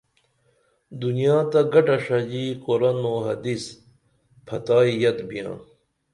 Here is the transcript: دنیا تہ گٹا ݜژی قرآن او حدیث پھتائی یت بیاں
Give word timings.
دنیا 1.01 1.37
تہ 1.51 1.61
گٹا 1.71 1.97
ݜژی 2.03 2.45
قرآن 2.63 2.99
او 3.09 3.13
حدیث 3.27 3.63
پھتائی 4.45 4.93
یت 5.01 5.17
بیاں 5.27 5.55